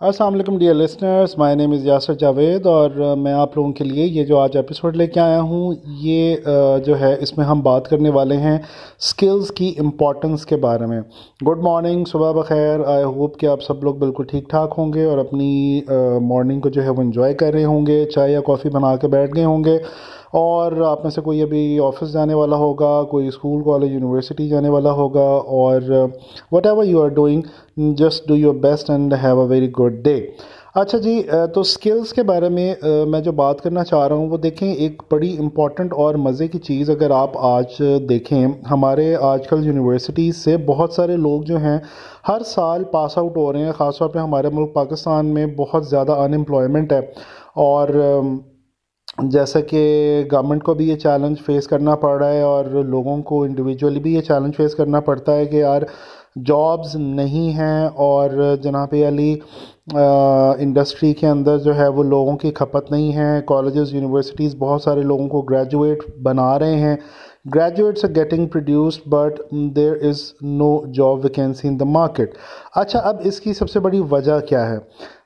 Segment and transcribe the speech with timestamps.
[0.00, 4.04] السلام علیکم dear listeners my name is Yasir Javed اور میں آپ لوگوں کے لیے
[4.04, 6.36] یہ جو آج ایپیسوڈ لے کے آیا ہوں، یہ
[6.86, 8.58] جو ہے، اس میں ہم بات کرنے والے ہیں
[9.00, 11.00] سکلز کی امپورٹنس کے بارے میں۔
[11.46, 15.04] گڈ مارننگ صبح بخیر۔ آئی ہوپ کہ آپ سب لوگ بالکل ٹھیک ٹھاک ہوں گے
[15.04, 15.80] اور اپنی
[16.22, 19.08] مارننگ کو جو ہے وہ انجوائے کر رہے ہوں گے، چائے یا کافی بنا کے
[19.08, 19.78] بیٹھ گئے ہوں گے۔
[20.38, 24.68] اور آپ میں سے کوئی ابھی آفس جانے والا ہوگا، کوئی اسکول کالج یونیورسٹی جانے
[24.68, 25.28] والا ہوگا
[25.60, 25.80] اور
[26.66, 27.42] whatever you are doing
[27.94, 30.20] just do your best and have a very good day.
[30.74, 31.22] اچھا جی
[31.54, 32.74] تو سکلز کے بارے میں
[33.08, 36.58] میں جو بات کرنا چاہ رہا ہوں، وہ دیکھیں، ایک بڑی امپورٹنٹ اور مزے کی
[36.58, 41.78] چیز اگر آپ آج دیکھیں، ہمارے آج کل یونیورسٹیز سے بہت سارے لوگ جو ہیں،
[42.28, 45.86] ہر سال پاس آؤٹ ہو رہے ہیں، خاص طور پہ ہمارے ملک پاکستان میں بہت
[45.86, 47.00] زیادہ ان امپلائمنٹ ہے۔
[47.56, 47.88] اور
[49.24, 49.82] جیسا کہ
[50.32, 54.14] گورنمنٹ کو بھی یہ چیلنج فیس کرنا پڑ رہا ہے، اور لوگوں کو انڈیویجولی بھی
[54.14, 55.82] یہ چیلنج فیس کرنا پڑتا ہے کہ یار
[56.36, 58.30] جابز نہیں ہیں اور
[58.62, 59.34] جناب علی
[59.94, 65.02] انڈسٹری کے اندر جو ہے وہ لوگوں کی کھپت نہیں ہے۔ کالجز یونیورسٹیز بہت سارے
[65.02, 66.96] لوگوں کو گریجویٹ بنا رہے ہیں۔
[67.54, 69.40] Graduates are getting produced but
[69.76, 72.34] there is no job vacancy in the market
[72.74, 74.78] اچھا اب اس کی سب سے بڑی وجہ کیا ہے؟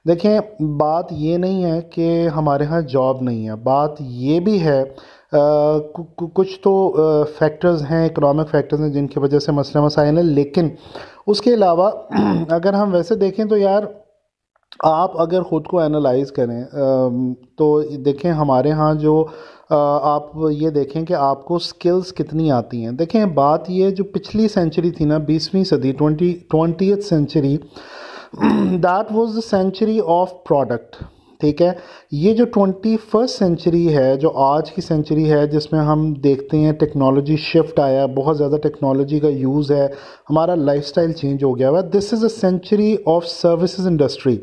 [0.09, 0.39] دیکھیں،
[0.79, 4.83] بات یہ نہیں ہے کہ ہمارے ہاں جاب نہیں ہے۔ بات یہ بھی ہے
[6.35, 6.73] کچھ تو
[7.39, 10.69] فیکٹرز ہیں اکنامک فیکٹرز ہیں جن کی وجہ سے مسئلہ مسائل ہیں، لیکن
[11.27, 11.91] اس کے علاوہ
[12.51, 13.83] اگر ہم ویسے دیکھیں تو یار
[14.85, 16.63] آپ اگر خود کو انالائز کریں
[17.59, 17.67] تو
[18.05, 19.25] دیکھیں ہمارے ہاں جو
[19.71, 24.49] آپ یہ دیکھیں کہ آپ کو سکلز کتنی آتی ہیں۔ دیکھیں بات یہ جو پچھلی
[24.49, 27.57] سینچری تھی نا، بیسویں صدی twenty twentieth century
[28.83, 30.97] that was the century of product
[31.45, 31.71] ٹھیک ہے؟
[32.11, 36.59] یہ جو ٹوینٹی فسٹ سینچری ہے، جو آج کی سینچری ہے، جس میں ہم دیکھتے
[36.59, 39.87] ہیں ٹیکنالوجی شفٹ آیا، بہت زیادہ ٹیکنالوجی کا یوز ہے،
[40.31, 44.37] ہمارا لائف سٹائل چینج ہو گیا ہوا۔ This is a century of services industry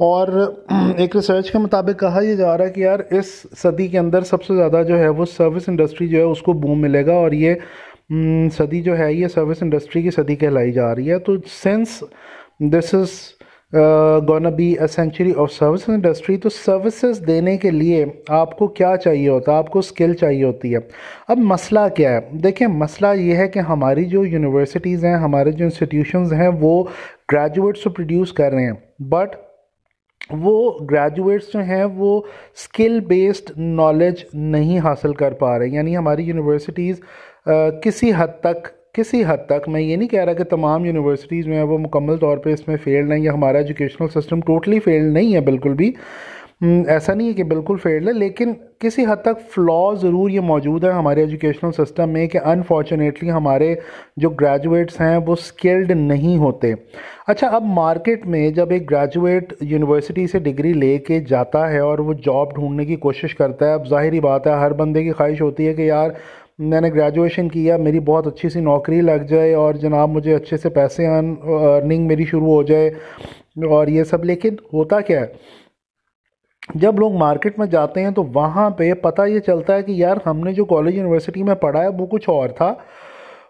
[0.00, 0.28] اور
[0.96, 3.26] ایک ریسرچ کے مطابق کہا یہ جا رہا ہے کہ یار، اس
[3.62, 6.52] صدی کے اندر سب سے زیادہ جو ہے وہ سروس انڈسٹری جو ہے اس کو
[6.52, 7.54] بوم ملے گا اور یہ
[8.58, 11.32] صدی جو ہے، یہ سروس انڈسٹری کی صدی کہلائی جا رہی ہے۔ تو
[11.62, 12.02] since
[12.72, 13.08] this is
[14.28, 18.96] gonna be a century of service industry تو سروسز دینے کے لیے آپ کو کیا
[18.96, 20.78] چاہیے ہوتا ہے؟ آپ کو سکل چاہیے ہوتی ہے۔
[21.28, 25.64] اب مسئلہ کیا ہے؟ دیکھیں، مسئلہ یہ ہے کہ ہماری جو یونیورسٹیز ہیں، ہمارے جو
[25.64, 26.84] انسٹیٹیوشنز ہیں، وہ
[27.32, 29.28] گریجویٹس کو پروڈیوس کر رہے ہیں۔ بٹ
[30.30, 32.20] وہ گریجویٹس جو ہیں، وہ
[32.56, 37.00] سکل بیسڈ نالج نہیں حاصل کر پا رہے۔ یعنی ہماری یونیورسٹیز
[37.50, 41.46] uh, کسی حد تک کسی حد تک میں یہ نہیں کہہ رہا کہ تمام یونیورسٹیز
[41.46, 45.12] میں وہ مکمل طور پہ اس میں فیلڈ ہیں یا ہمارا ایجوکیشنل سسٹم ٹوٹلی فیلڈ
[45.12, 45.92] نہیں ہے بالکل بھی۔
[46.88, 50.84] ایسا نہیں ہے کہ بالکل فیلڈ ہے، لیکن کسی حد تک فلا ضرور یہ موجود
[50.84, 53.74] ہے ہمارے ایجوکیشنل سسٹم میں کہ انفارچونیٹلی ہمارے
[54.16, 56.72] جو گریجویٹس ہیں وہ سکلڈ نہیں ہوتے۔
[57.26, 61.98] اچھا اب مارکیٹ میں جب ایک گریجویٹ یونیورسٹی سے ڈگری لے کے جاتا ہے اور
[61.98, 65.42] وہ جاب ڈھونڈنے کی کوشش کرتا ہے، اب ظاہری بات ہے، ہر بندے کی خواہش
[65.42, 66.10] ہوتی ہے کہ یار
[66.60, 70.56] میں نے گریجویشن کیا، میری بہت اچھی سی نوکری لگ جائے اور جناب مجھے اچھے
[70.56, 72.88] سے پیسے ارننگ میری شروع ہو جائے
[73.70, 75.26] اور یہ سب۔ لیکن ہوتا کیا ہے؟
[76.74, 80.16] جب لوگ مارکیٹ میں جاتے ہیں تو وہاں پہ پتہ یہ چلتا ہے کہ یار
[80.26, 82.74] ہم نے جو کالج یونیورسٹی میں پڑھا ہے وہ کچھ اور تھا۔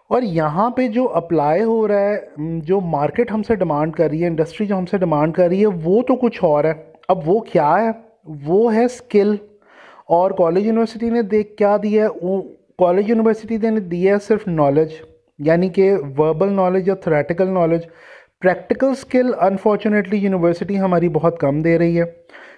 [0.07, 4.21] اور یہاں پہ جو اپلائی ہو رہا ہے جو مارکیٹ ہم سے ڈیمانڈ کر رہی
[4.21, 6.73] ہے انڈسٹری جو ہم سے ڈیمانڈ کر رہی ہے، وہ تو کچھ اور ہے۔
[7.07, 7.89] اب وہ کیا ہے؟
[8.45, 9.35] وہ ہے سکل
[10.07, 12.07] اور کالج یونیورسٹی نے دیکھ کیا دیا ہے
[12.81, 14.87] کالج یونیورسٹی نے دیا ہے صرف نالج
[15.39, 17.81] یعنی کہ وربل نالج یا theoretical knowledge
[18.41, 22.03] practical skill unfortunately university ہماری بہت کم دے رہی ہے۔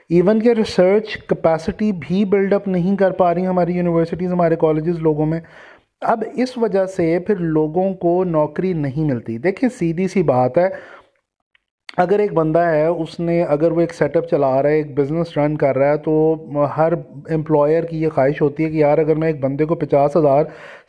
[0.09, 4.99] ایون کہ ریسرچ کپیسٹی بھی بلڈ اپ نہیں کر پا رہی ہماری یونیورسٹیز ہمارے کالجز
[4.99, 5.39] لوگوں میں۔
[6.01, 10.69] اب اس وجہ سے پھر لوگوں کو نوکری نہیں ملتی۔ دیکھیں، سیدھی سی بات ہے
[11.97, 14.97] اگر ایک بندہ ہے، اس نے اگر وہ ایک سیٹ اپ چلا رہا ہے، ایک
[14.97, 16.93] بزنس رن کر رہا ہے، تو ہر
[17.29, 20.45] امپلائر کی یہ خواہش ہوتی ہے کہ یار، اگر میں ایک بندے کو پچاس ہزار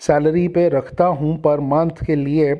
[0.06, 2.54] سیلری پہ رکھتا ہوں پر منتھ کے لیے،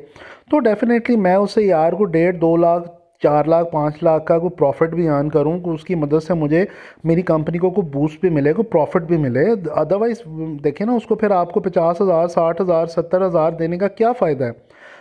[0.51, 2.89] تو ڈیفینیٹلی میں اسے یار کو ڈیڑھ، دو لاکھ،
[3.23, 6.35] چار لاکھ، پانچ لاکھ کا کوئی پروفٹ بھی آن کروں کہ اس کی مدد سے
[6.35, 6.65] مجھے
[7.05, 9.45] میری کمپنی کو کوئی بوسٹ بھی ملے، کوئی پروفٹ بھی ملے۔
[9.75, 10.23] ادروائز
[10.65, 13.89] دیکھیں نا، اس کو پھر آپ کو پچاس ہزار، ساٹھ ہزار، ستر ہزار دینے کا
[13.89, 14.51] کیا فائدہ ہے؟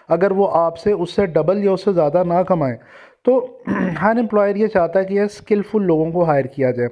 [0.09, 2.75] اگر وہ آپ سے اس سے ڈبل یا اس سے زیادہ نہ کمائیں
[3.25, 3.57] تو
[4.01, 6.89] ہر امپلائر یہ چاہتا ہے کہ یہ اسکلفل لوگوں کو ہائر کیا جائے۔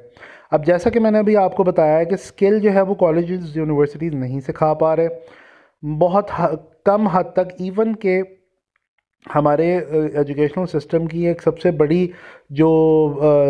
[0.52, 2.96] اب جیسا کہ میں نے ابھی آپ کو بتایا ہے کہ اسکل جو ہے وہ
[2.96, 5.08] کالجز یونیورسٹیز نہیں سکھا پا رہے۔
[5.84, 6.32] بہت
[6.86, 8.22] کم حد تک ایون کہ
[9.36, 12.08] ہمارے ایجوکیشنل سسٹم کی ایک سب سے بڑی
[12.50, 12.70] جو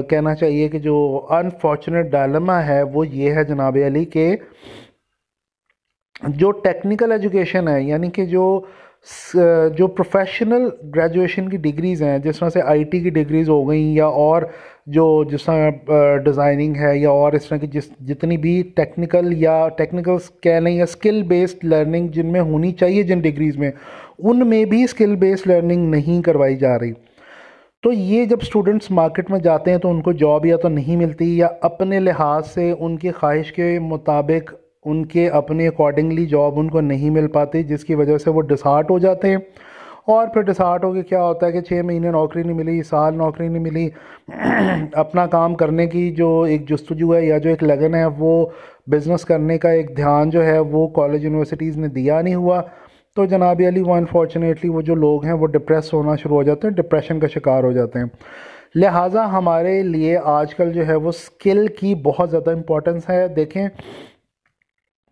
[0.10, 4.36] کہنا چاہیے کہ جو انفارچونیٹ ڈائلما ہے وہ یہ ہے جناب علی کہ
[6.28, 8.44] جو ٹیکنیکل ایجوکیشن ہے یعنی کہ جو
[9.78, 13.94] جو پروفیشنل گریجویشن کی ڈگریز ہیں، جس طرح سے آئی ٹی کی ڈگریز ہو گئیں
[13.94, 14.42] یا اور
[14.96, 19.68] جو جس طرح ڈیزائننگ ہے یا اور اس طرح کی جس جتنی بھی ٹیکنیکل یا
[19.78, 23.72] ٹیکنیکل کہہ لیں یا اسکل بیسڈ لرننگ جن میں ہونی چاہیے جن ڈگریز میں،
[24.20, 26.92] ان میں بھی اسکل بیسڈ لرننگ نہیں کروائی جا رہی۔
[27.84, 30.96] تو یہ جب اسٹوڈنٹس مارکیٹ میں جاتے ہیں تو ان کو جاب یا تو نہیں
[30.96, 34.54] ملتی یا اپنے لحاظ سے ان کی خواہش کے مطابق
[34.86, 38.42] ان کے اپنے اکارڈنگلی جاب ان کو نہیں مل پاتی جس کی وجہ سے وہ
[38.42, 39.38] ڈسارٹ ہو جاتے ہیں۔
[40.06, 43.18] اور پھر ڈسارٹ ہو کے کیا ہوتا ہے کہ چھ مہینے نوکری نہیں ملی، سال
[43.18, 43.90] نوکری نہیں ملی۔
[44.94, 48.46] اپنا کام کرنے کی جو ایک جستجو ہے یا جو ایک لگن ہے، وہ
[48.88, 52.62] بزنس کرنے کا ایک دھیان جو ہے، وہ کالج یونیورسٹیز نے دیا نہیں ہوا۔
[53.16, 56.68] تو جناب علی، وہ انفارچونیٹلی وہ جو لوگ ہیں، وہ ڈپریس ہونا شروع ہو جاتے
[56.68, 58.06] ہیں ڈپریشن کا شکار ہو جاتے ہیں۔
[58.76, 63.68] لہٰذا ہمارے لیے آج کل جو ہے، وہ سکل کی بہت زیادہ امپورٹنس ہے۔ دیکھیں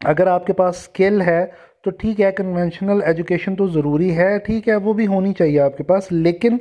[0.05, 1.45] اگر آپ کے پاس سکل ہے،
[1.83, 5.77] تو ٹھیک ہے کنونشنل ایجوکیشن تو ضروری ہے، ٹھیک ہے، وہ بھی ہونی چاہیے آپ
[5.77, 6.57] کے پاس۔ لیکن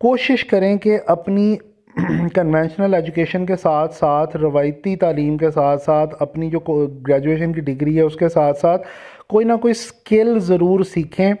[0.00, 1.56] کوشش کریں کہ اپنی
[2.34, 7.96] کنونشنل ایجوکیشن کے ساتھ ساتھ، روایتی تعلیم کے ساتھ ساتھ، اپنی جو گریجویشن کی ڈگری
[7.96, 8.86] ہے، اس کے ساتھ ساتھ
[9.28, 11.32] کوئی نہ کوئی سکل ضرور سیکھیں۔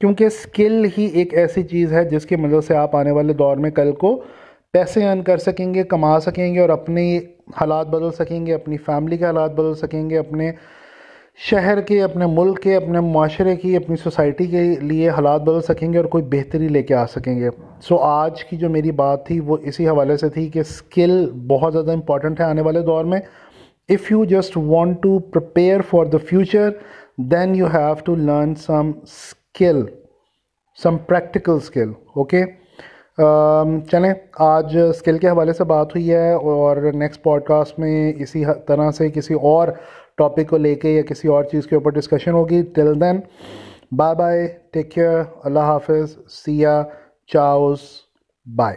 [0.00, 3.56] کیونکہ سکل ہی ایک ایسی چیز ہے جس کی مدد سے آپ آنے والے دور
[3.56, 4.22] میں کل کو
[4.72, 7.18] پیسے ارن کر سکیں گے، کما سکیں گے اور اپنی
[7.60, 10.52] حالات بدل سکیں گے، اپنی فیملی کے حالات بدل سکیں گے، اپنے
[11.38, 15.92] شہر کے، اپنے ملک کے، اپنے معاشرے کی، اپنی سوسائٹی کے لیے حالات بدل سکیں
[15.92, 19.26] گے اور کوئی بہتری لے کے آ سکیں گے۔ سو آج کی جو میری بات
[19.26, 23.04] تھی وہ اسی حوالے سے تھی کہ اسکل بہت زیادہ امپورٹنٹ ہے آنے والے دور
[23.04, 23.20] میں۔
[23.88, 26.70] If you just want to prepare for the future
[27.16, 29.84] then you have to learn some skill
[30.82, 32.44] some practical skill okay
[33.18, 38.44] چلیں، آج اسکل کے حوالے سے بات ہوئی ہے اور نیکسٹ پوڈ کاسٹ میں اسی
[38.66, 39.68] طرح سے کسی اور
[40.18, 42.62] ٹاپک کو لے کے یا کسی اور چیز کے اوپر ڈسکشن ہوگی.
[42.74, 43.20] Till then
[43.96, 46.82] bye bye take care اللہ حافظ سیا
[47.32, 47.78] چاؤز
[48.46, 48.76] بائے